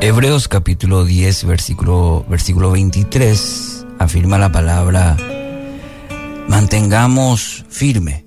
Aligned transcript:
Hebreos 0.00 0.48
capítulo 0.48 1.04
10, 1.04 1.44
versículo, 1.44 2.24
versículo 2.28 2.70
23, 2.72 3.86
afirma 3.98 4.38
la 4.38 4.52
palabra, 4.52 5.16
mantengamos 6.48 7.64
firme, 7.68 8.24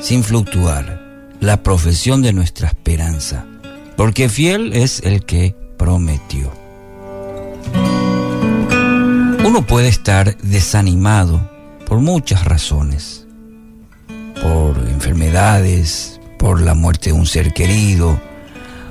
sin 0.00 0.22
fluctuar, 0.22 1.02
la 1.40 1.62
profesión 1.62 2.22
de 2.22 2.32
nuestra 2.32 2.68
esperanza, 2.68 3.46
porque 3.96 4.28
fiel 4.28 4.72
es 4.72 5.00
el 5.04 5.24
que 5.24 5.56
prometió. 5.78 6.52
Uno 9.44 9.66
puede 9.66 9.88
estar 9.88 10.36
desanimado 10.38 11.40
por 11.86 12.00
muchas 12.00 12.44
razones, 12.44 13.26
por 14.42 14.76
enfermedades, 14.88 16.20
por 16.38 16.60
la 16.60 16.74
muerte 16.74 17.10
de 17.10 17.16
un 17.16 17.26
ser 17.26 17.54
querido, 17.54 18.20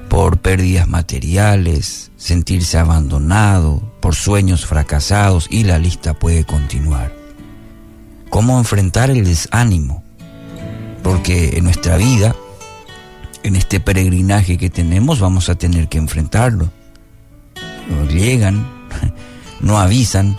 por 0.10 0.40
pérdidas 0.40 0.88
materiales, 0.88 2.12
sentirse 2.18 2.78
abandonado, 2.78 3.82
por 4.00 4.16
sueños 4.16 4.66
fracasados 4.66 5.48
y 5.50 5.64
la 5.64 5.80
lista 5.80 6.14
puede 6.14 6.46
continuar. 6.46 7.14
¿Cómo 8.30 8.58
enfrentar 8.58 9.10
el 9.10 9.26
desánimo? 9.26 10.04
Porque 11.04 11.58
en 11.58 11.64
nuestra 11.64 11.98
vida, 11.98 12.36
en 13.44 13.56
este 13.56 13.80
peregrinaje 13.80 14.58
que 14.58 14.70
tenemos, 14.70 15.20
vamos 15.20 15.50
a 15.50 15.56
tener 15.56 15.88
que 15.88 15.98
enfrentarlo. 15.98 16.70
No 17.90 18.06
llegan, 18.10 18.68
no 19.62 19.80
avisan 19.80 20.38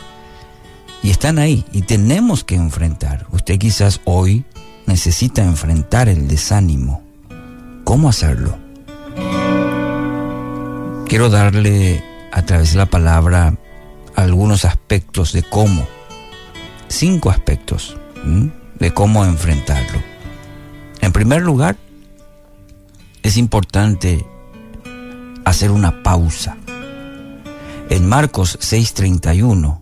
y 1.03 1.11
están 1.11 1.39
ahí 1.39 1.65
y 1.73 1.83
tenemos 1.83 2.45
que 2.45 2.55
enfrentar. 2.55 3.27
Usted 3.31 3.59
quizás 3.59 4.01
hoy 4.05 4.45
necesita 4.87 5.43
enfrentar 5.43 6.09
el 6.09 6.29
desánimo. 6.29 7.03
¿Cómo 7.85 8.09
hacerlo? 8.09 8.68
Quiero 11.09 11.31
darle 11.31 12.05
a 12.33 12.43
través 12.43 12.73
de 12.73 12.79
la 12.79 12.87
palabra 12.87 13.57
algunos 14.15 14.67
aspectos 14.67 15.33
de 15.33 15.43
cómo, 15.43 15.89
cinco 16.89 17.31
aspectos 17.31 17.97
de 18.79 18.93
cómo 18.93 19.25
enfrentarlo. 19.25 20.01
En 21.01 21.13
primer 21.13 21.43
lugar, 21.43 21.77
es 23.23 23.39
importante 23.39 24.27
hacer 25.45 25.71
una 25.71 26.03
pausa. 26.03 26.59
En 27.89 28.07
Marcos 28.07 28.59
6:31, 28.61 29.81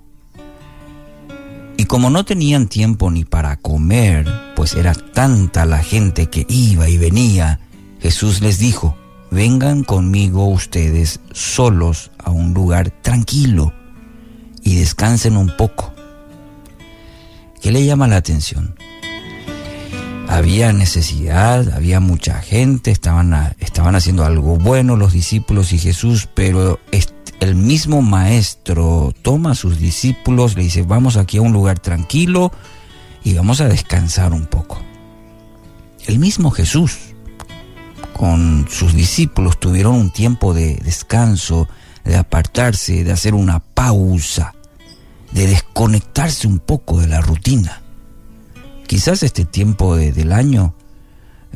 y 1.77 1.87
como 1.87 2.09
no 2.09 2.25
tenían 2.25 2.69
tiempo 2.69 3.11
ni 3.11 3.25
para 3.25 3.57
comer, 3.57 4.27
pues 4.55 4.75
era 4.75 4.95
tanta 4.95 5.67
la 5.67 5.83
gente 5.83 6.27
que 6.27 6.47
iba 6.49 6.89
y 6.89 6.99
venía, 6.99 7.61
Jesús 8.01 8.41
les 8.41 8.59
dijo, 8.59 8.97
vengan 9.37 9.85
conmigo 9.85 10.47
ustedes 10.47 11.21
solos 11.31 12.11
a 12.17 12.31
un 12.31 12.55
lugar 12.55 12.91
tranquilo 13.03 13.75
y 14.63 14.77
descansen 14.77 15.37
un 15.37 15.55
poco. 15.59 15.93
¿Qué 17.61 17.71
le 17.71 17.85
llama 17.85 18.09
la 18.09 18.17
atención? 18.17 18.77
Había 20.27 20.73
necesidad, 20.73 21.71
había 21.75 22.01
mucha 22.01 22.41
gente, 22.41 22.91
estaban, 22.91 23.55
estaban 23.59 23.95
haciendo 23.95 24.25
algo 24.25 24.57
bueno 24.57 24.97
los 24.97 25.13
discípulos 25.13 25.75
y 25.75 25.79
Jesús, 25.79 26.31
pero 26.33 26.81
el 27.41 27.55
mismo 27.57 28.01
maestro 28.01 29.13
toma 29.21 29.51
a 29.51 29.55
sus 29.55 29.79
discípulos, 29.79 30.57
le 30.57 30.63
dice, 30.63 30.83
vamos 30.83 31.19
aquí 31.19 31.37
a 31.37 31.43
un 31.43 31.53
lugar 31.53 31.79
tranquilo 31.79 32.53
y 33.23 33.35
vamos 33.35 33.61
a 33.61 33.69
descansar 33.69 34.33
un 34.33 34.47
poco. 34.47 34.81
El 36.07 36.19
mismo 36.19 36.51
Jesús 36.51 37.16
con 38.17 38.67
sus 38.71 38.95
discípulos 38.95 39.61
tuvieron 39.61 39.95
un 39.95 40.11
tiempo 40.11 40.55
de 40.55 40.77
descanso, 40.77 41.69
de 42.05 42.17
apartarse, 42.17 43.05
de 43.05 43.13
hacer 43.13 43.35
una 43.35 43.61
pausa, 43.61 44.55
de 45.33 45.47
desconectarse 45.47 46.47
un 46.47 46.59
poco 46.59 47.01
de 47.01 47.09
la 47.09 47.21
rutina. 47.21 47.83
Quizás 48.87 49.23
este 49.23 49.45
tiempo 49.45 49.97
del 49.97 50.33
año 50.33 50.75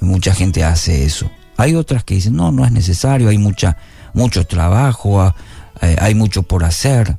mucha 0.01 0.35
gente 0.35 0.65
hace 0.65 1.05
eso. 1.05 1.31
Hay 1.57 1.75
otras 1.75 2.05
que 2.05 2.15
dicen, 2.15 2.37
no, 2.37 2.53
no 2.53 2.65
es 2.65 2.73
necesario, 2.73 3.29
hay 3.29 3.39
mucha, 3.39 3.77
mucho 4.13 4.47
trabajo, 4.47 5.35
eh, 5.81 5.97
hay 5.99 6.15
mucho 6.15 6.43
por 6.43 6.65
hacer. 6.65 7.19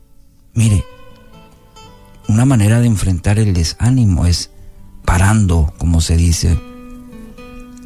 Mire, 0.53 0.83
una 2.27 2.45
manera 2.45 2.79
de 2.79 2.87
enfrentar 2.87 3.39
el 3.39 3.53
desánimo 3.53 4.25
es 4.25 4.51
parando, 5.05 5.73
como 5.77 6.01
se 6.01 6.17
dice, 6.17 6.59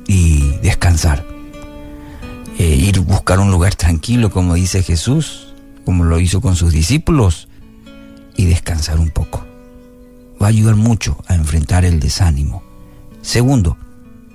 y 0.07 0.57
descansar. 0.57 1.34
Eh, 2.57 2.75
ir 2.75 2.99
buscar 3.01 3.39
un 3.39 3.51
lugar 3.51 3.75
tranquilo, 3.75 4.31
como 4.31 4.53
dice 4.53 4.81
Jesús, 4.81 5.53
como 5.83 6.03
lo 6.03 6.19
hizo 6.19 6.41
con 6.41 6.55
sus 6.55 6.71
discípulos, 6.71 7.47
y 8.38 8.45
descansar 8.45 8.99
un 8.99 9.09
poco. 9.09 9.45
Va 10.41 10.47
a 10.47 10.49
ayudar 10.49 10.75
mucho 10.75 11.17
a 11.27 11.35
enfrentar 11.35 11.85
el 11.85 11.99
desánimo. 11.99 12.63
Segundo, 13.21 13.77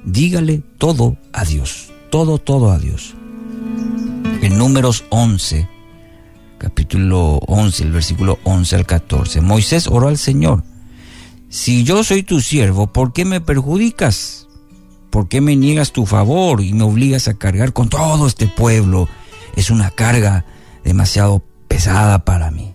dígale 0.04 0.62
todo 0.78 1.16
a 1.32 1.44
Dios, 1.44 1.92
todo, 2.10 2.38
todo 2.38 2.72
a 2.72 2.78
Dios. 2.78 3.14
En 4.42 4.58
números 4.58 5.04
11, 5.10 5.68
capítulo 6.58 7.40
11, 7.46 7.84
el 7.84 7.92
versículo 7.92 8.38
11 8.44 8.76
al 8.76 8.86
14, 8.86 9.40
Moisés 9.40 9.86
oró 9.86 10.08
al 10.08 10.18
Señor, 10.18 10.64
si 11.48 11.84
yo 11.84 12.04
soy 12.04 12.22
tu 12.22 12.40
siervo, 12.40 12.92
¿por 12.92 13.12
qué 13.12 13.24
me 13.24 13.40
perjudicas? 13.40 14.46
¿Por 15.10 15.28
qué 15.28 15.40
me 15.40 15.56
niegas 15.56 15.92
tu 15.92 16.06
favor 16.06 16.60
y 16.60 16.72
me 16.72 16.84
obligas 16.84 17.26
a 17.26 17.34
cargar 17.34 17.72
con 17.72 17.88
todo 17.88 18.26
este 18.28 18.46
pueblo? 18.46 19.08
Es 19.56 19.70
una 19.70 19.90
carga 19.90 20.44
demasiado 20.84 21.42
pesada 21.66 22.24
para 22.24 22.52
mí. 22.52 22.72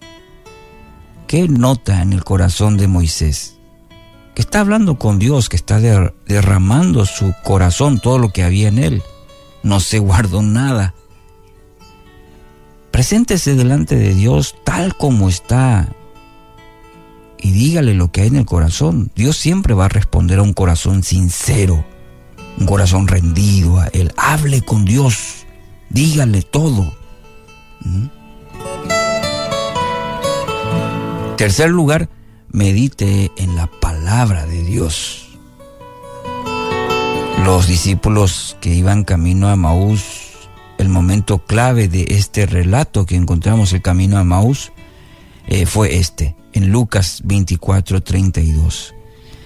¿Qué 1.27 1.47
nota 1.47 2.01
en 2.01 2.11
el 2.11 2.25
corazón 2.25 2.77
de 2.77 2.87
Moisés? 2.87 3.57
Que 4.35 4.41
está 4.41 4.59
hablando 4.59 4.99
con 4.99 5.17
Dios, 5.17 5.47
que 5.47 5.55
está 5.55 5.79
derramando 5.79 7.05
su 7.05 7.33
corazón, 7.43 7.99
todo 7.99 8.19
lo 8.19 8.29
que 8.29 8.43
había 8.43 8.67
en 8.67 8.79
él. 8.79 9.01
No 9.63 9.79
se 9.79 9.99
guardó 9.99 10.41
nada. 10.41 10.93
Preséntese 12.91 13.55
delante 13.55 13.95
de 13.95 14.13
Dios 14.13 14.55
tal 14.65 14.95
como 14.97 15.29
está 15.29 15.87
y 17.37 17.51
dígale 17.51 17.93
lo 17.93 18.11
que 18.11 18.21
hay 18.21 18.27
en 18.27 18.35
el 18.37 18.45
corazón. 18.45 19.11
Dios 19.15 19.37
siempre 19.37 19.73
va 19.73 19.85
a 19.85 19.89
responder 19.89 20.39
a 20.39 20.43
un 20.43 20.53
corazón 20.53 21.03
sincero 21.03 21.85
un 22.57 22.65
corazón 22.65 23.07
rendido 23.07 23.79
a 23.79 23.87
Él. 23.87 24.13
Hable 24.17 24.61
con 24.61 24.85
Dios, 24.85 25.45
dígale 25.89 26.41
todo. 26.41 26.95
¿Mm? 27.81 28.07
Tercer 31.37 31.69
lugar, 31.69 32.09
medite 32.49 33.31
en 33.37 33.55
la 33.55 33.67
palabra 33.67 34.45
de 34.45 34.63
Dios. 34.63 35.27
Los 37.43 37.67
discípulos 37.67 38.57
que 38.61 38.73
iban 38.73 39.03
camino 39.03 39.49
a 39.49 39.55
Maús, 39.55 40.47
el 40.77 40.89
momento 40.89 41.39
clave 41.39 41.87
de 41.87 42.05
este 42.09 42.45
relato 42.45 43.05
que 43.05 43.15
encontramos 43.15 43.73
el 43.73 43.81
camino 43.81 44.17
a 44.17 44.23
Maús, 44.23 44.71
eh, 45.47 45.65
fue 45.65 45.97
este, 45.97 46.35
en 46.53 46.71
Lucas 46.71 47.21
24, 47.25 48.01
32 48.01 48.94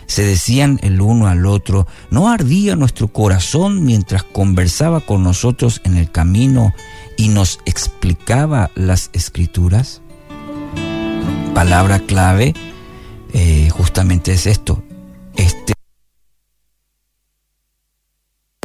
se 0.10 0.24
decían 0.24 0.80
el 0.82 1.02
uno 1.02 1.28
al 1.28 1.46
otro, 1.46 1.86
¿no 2.10 2.30
ardía 2.30 2.76
nuestro 2.76 3.10
corazón 3.10 3.86
mientras 3.86 4.24
conversaba 4.24 5.02
con 5.02 5.24
nosotros 5.24 5.82
en 5.84 5.96
el 5.96 6.12
camino 6.12 6.74
y 7.16 7.28
nos 7.28 7.60
explicaba 7.66 8.72
las 8.74 9.12
escrituras? 9.14 10.02
Palabra 11.54 12.00
clave 12.00 12.56
eh, 13.34 13.70
justamente 13.70 14.34
es 14.34 14.48
esto, 14.48 14.82
este 15.36 15.74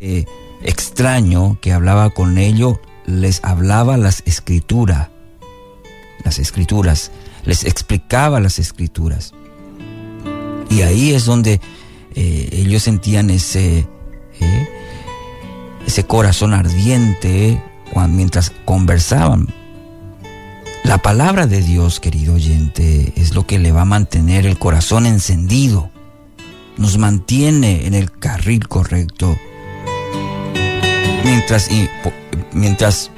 eh, 0.00 0.24
extraño 0.62 1.58
que 1.60 1.74
hablaba 1.74 2.08
con 2.08 2.38
ellos 2.38 2.78
les 3.04 3.44
hablaba 3.44 3.98
las 3.98 4.22
escrituras, 4.24 5.10
las 6.24 6.38
escrituras, 6.38 7.10
les 7.44 7.64
explicaba 7.64 8.40
las 8.40 8.58
escrituras. 8.58 9.34
Y 10.70 10.82
ahí 10.82 11.12
es 11.12 11.24
donde 11.24 11.60
eh, 12.14 12.48
ellos 12.52 12.82
sentían 12.82 13.30
ese, 13.30 13.86
eh, 14.40 14.68
ese 15.86 16.04
corazón 16.04 16.54
ardiente 16.54 17.62
cuando, 17.92 18.16
mientras 18.16 18.52
conversaban. 18.64 19.48
La 20.84 20.98
palabra 20.98 21.46
de 21.46 21.62
Dios, 21.62 21.98
querido 21.98 22.34
oyente, 22.34 23.12
es 23.16 23.34
lo 23.34 23.46
que 23.46 23.58
le 23.58 23.72
va 23.72 23.82
a 23.82 23.86
mantener 23.86 24.46
el 24.46 24.58
corazón 24.58 25.06
encendido. 25.06 25.90
Nos 26.76 26.98
mantiene 26.98 27.86
en 27.86 27.94
el 27.94 28.10
carril 28.10 28.68
correcto. 28.68 29.34
Mientras, 31.24 31.70
mientras 32.52 33.10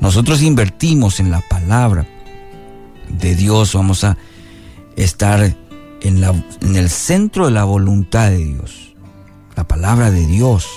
nosotros 0.00 0.40
invertimos 0.42 1.18
en 1.18 1.32
la 1.32 1.40
palabra 1.40 2.06
de 3.08 3.34
Dios, 3.34 3.74
vamos 3.74 4.04
a 4.04 4.16
estar 4.96 5.56
en, 6.02 6.20
la, 6.20 6.30
en 6.60 6.76
el 6.76 6.90
centro 6.90 7.46
de 7.46 7.52
la 7.52 7.64
voluntad 7.64 8.30
de 8.30 8.38
Dios. 8.38 8.94
La 9.56 9.66
palabra 9.66 10.10
de 10.10 10.26
Dios 10.26 10.68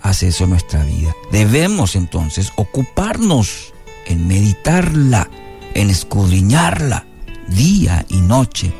hace 0.00 0.28
eso 0.28 0.44
en 0.44 0.50
nuestra 0.50 0.84
vida. 0.84 1.14
Debemos 1.32 1.96
entonces 1.96 2.52
ocuparnos 2.56 3.72
en 4.06 4.26
meditarla, 4.28 5.28
en 5.74 5.90
escudriñarla 5.90 7.06
día 7.48 8.04
y 8.08 8.20
noche. 8.20 8.72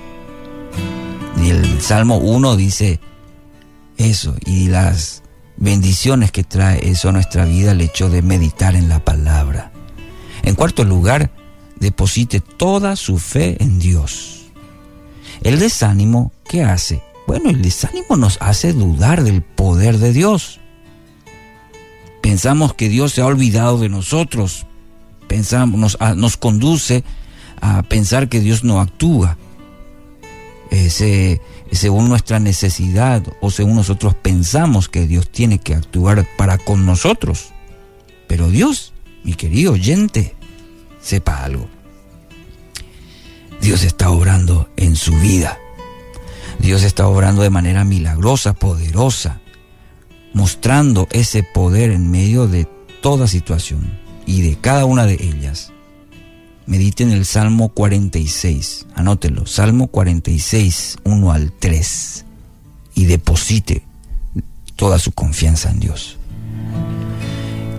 El 1.39 1.81
Salmo 1.81 2.17
1 2.17 2.57
dice 2.57 2.99
eso, 3.99 4.35
y 4.45 4.69
las 4.69 5.23
bendiciones 5.57 6.33
que 6.33 6.45
trae 6.45 6.91
eso 6.91 7.09
a 7.09 7.13
nuestra 7.13 7.45
vida, 7.45 7.73
el 7.73 7.81
hecho 7.81 8.09
de 8.09 8.23
meditar 8.23 8.75
en 8.75 8.89
la 8.89 9.05
palabra. 9.05 9.73
En 10.43 10.55
cuarto 10.55 10.85
lugar, 10.85 11.31
deposite 11.79 12.41
toda 12.41 12.97
su 12.97 13.19
fe 13.19 13.63
en 13.63 13.79
Dios. 13.79 14.36
El 15.43 15.59
desánimo, 15.59 16.33
¿qué 16.49 16.63
hace? 16.63 17.03
Bueno, 17.27 17.51
el 17.51 17.63
desánimo 17.63 18.17
nos 18.17 18.39
hace 18.41 18.73
dudar 18.73 19.23
del 19.23 19.43
poder 19.43 19.99
de 19.99 20.13
Dios. 20.13 20.61
Pensamos 22.23 22.75
que 22.75 22.89
Dios 22.89 23.13
se 23.13 23.21
ha 23.21 23.27
olvidado 23.27 23.79
de 23.79 23.89
nosotros. 23.89 24.67
Pensamos, 25.29 25.79
nos, 25.79 26.17
nos 26.17 26.37
conduce 26.37 27.05
a 27.61 27.83
pensar 27.83 28.29
que 28.29 28.41
Dios 28.41 28.65
no 28.65 28.81
actúa. 28.81 29.37
Según 31.73 32.09
nuestra 32.09 32.39
necesidad 32.39 33.23
o 33.41 33.51
según 33.51 33.77
nosotros 33.77 34.15
pensamos 34.15 34.89
que 34.89 35.07
Dios 35.07 35.31
tiene 35.31 35.59
que 35.59 35.75
actuar 35.75 36.27
para 36.37 36.59
con 36.59 36.87
nosotros. 36.87 37.53
Pero 38.29 38.49
Dios, 38.49 38.93
mi 39.25 39.35
querido 39.35 39.73
oyente, 39.73 40.35
sepa 41.01 41.45
algo. 41.45 41.69
Dios 43.67 43.83
está 43.83 44.11
obrando 44.11 44.69
en 44.77 44.95
su 44.95 45.13
vida. 45.19 45.59
Dios 46.61 46.85
está 46.85 47.09
obrando 47.09 47.43
de 47.43 47.51
manera 47.51 47.83
milagrosa, 47.83 48.53
poderosa, 48.53 49.41
mostrando 50.33 51.09
ese 51.11 51.43
poder 51.43 51.91
en 51.91 52.09
medio 52.09 52.47
de 52.47 52.69
toda 53.03 53.27
situación 53.27 53.99
y 54.25 54.43
de 54.43 54.55
cada 54.55 54.85
una 54.85 55.05
de 55.05 55.15
ellas. 55.15 55.73
Mediten 56.67 57.11
el 57.11 57.25
Salmo 57.25 57.71
46, 57.71 58.87
anótelo, 58.95 59.47
Salmo 59.47 59.89
46, 59.89 60.99
1 61.03 61.33
al 61.33 61.51
3, 61.51 62.25
y 62.95 63.07
deposite 63.07 63.83
toda 64.77 65.01
su 65.01 65.11
confianza 65.11 65.73
en 65.73 65.81
Dios. 65.81 66.19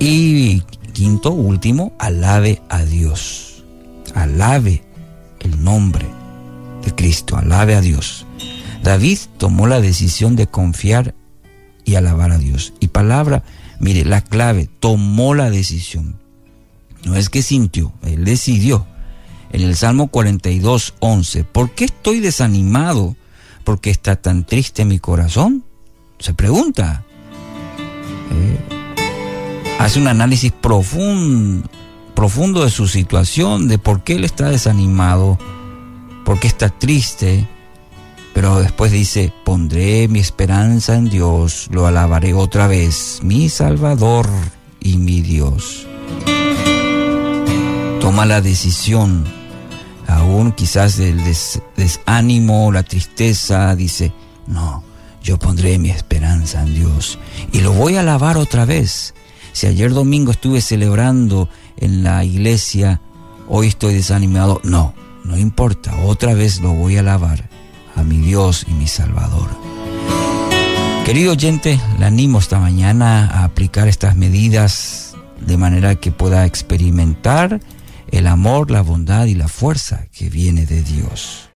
Y 0.02 0.64
quinto, 0.92 1.32
último, 1.32 1.94
alabe 1.98 2.62
a 2.68 2.84
Dios. 2.84 3.64
Alabe 4.16 4.84
el 5.42 5.64
nombre 5.64 6.06
de 6.84 6.94
Cristo, 6.96 7.38
alabe 7.38 7.76
a 7.76 7.82
Dios. 7.82 8.26
David 8.84 9.18
tomó 9.38 9.68
la 9.68 9.82
decisión 9.82 10.36
de 10.36 10.48
confiar 10.48 11.16
y 11.84 11.96
alabar 11.96 12.32
a 12.32 12.38
Dios. 12.38 12.74
Y 12.80 12.88
palabra, 12.88 13.44
mire, 13.80 14.06
la 14.06 14.22
clave, 14.22 14.70
tomó 14.80 15.34
la 15.34 15.50
decisión. 15.50 16.18
No 17.04 17.16
es 17.16 17.30
que 17.30 17.42
sintió, 17.42 17.94
él 18.04 18.26
decidió. 18.26 18.86
En 19.52 19.62
el 19.62 19.76
Salmo 19.76 20.08
42, 20.08 20.96
11, 21.00 21.44
¿por 21.46 21.72
qué 21.72 21.86
estoy 21.86 22.20
desanimado? 22.20 23.16
¿Por 23.64 23.80
qué 23.80 23.90
está 23.90 24.18
tan 24.18 24.46
triste 24.46 24.86
mi 24.86 25.00
corazón? 25.00 25.64
Se 26.20 26.34
pregunta. 26.34 27.04
Eh, 28.32 28.60
hace 29.80 30.00
un 30.00 30.08
análisis 30.08 30.52
profundo, 30.52 31.70
profundo 32.18 32.64
de 32.64 32.72
su 32.72 32.88
situación, 32.88 33.68
de 33.68 33.78
por 33.78 34.04
qué 34.04 34.16
él 34.16 34.26
está 34.26 34.50
desanimado, 34.50 35.38
por 36.26 36.40
qué 36.40 36.48
está 36.48 36.68
triste. 36.70 37.48
Pero 38.34 38.60
después 38.60 38.92
dice, 38.92 39.32
pondré 39.46 40.08
mi 40.08 40.18
esperanza 40.18 40.96
en 40.96 41.10
Dios, 41.10 41.70
lo 41.72 41.86
alabaré 41.86 42.34
otra 42.34 42.68
vez, 42.68 43.20
mi 43.22 43.48
Salvador 43.50 44.28
y 44.80 44.98
mi 44.98 45.22
Dios 45.22 45.88
toma 48.08 48.26
la 48.26 48.40
decisión, 48.40 49.26
aún 50.08 50.54
quizás 50.54 50.96
del 50.96 51.22
desánimo, 51.76 52.72
la 52.72 52.84
tristeza, 52.84 53.76
dice, 53.76 54.14
no, 54.48 54.82
yo 55.22 55.38
pondré 55.38 55.78
mi 55.78 55.90
esperanza 55.90 56.64
en 56.64 56.74
Dios 56.74 57.20
y 57.52 57.60
lo 57.60 57.74
voy 57.74 57.98
a 57.98 58.00
alabar 58.00 58.38
otra 58.38 58.64
vez. 58.64 59.14
Si 59.52 59.68
ayer 59.68 59.92
domingo 59.92 60.32
estuve 60.32 60.62
celebrando 60.62 61.50
en 61.78 62.04
la 62.04 62.24
iglesia, 62.24 63.02
hoy 63.48 63.68
estoy 63.68 63.94
desanimado, 63.94 64.62
no, 64.64 64.94
no 65.24 65.38
importa, 65.38 65.96
otra 66.04 66.34
vez 66.34 66.62
lo 66.62 66.74
voy 66.74 66.98
a 66.98 67.02
alabar 67.02 67.50
a 67.96 68.04
mi 68.04 68.18
Dios 68.18 68.66
y 68.68 68.74
mi 68.74 68.88
Salvador. 68.88 69.50
Querido 71.06 71.32
oyente, 71.32 71.80
le 72.00 72.06
animo 72.06 72.40
esta 72.40 72.60
mañana 72.60 73.28
a 73.28 73.46
aplicar 73.46 73.88
estas 73.88 74.16
medidas 74.16 75.16
de 75.40 75.58
manera 75.58 75.96
que 75.96 76.12
pueda 76.12 76.46
experimentar 76.46 77.62
el 78.12 78.28
amor, 78.28 78.72
la 78.72 78.82
bondad 78.82 79.26
y 79.26 79.36
la 79.36 79.48
fuerza 79.48 80.08
que 80.12 80.30
viene 80.30 80.66
de 80.66 80.84
Dios. 80.84 81.44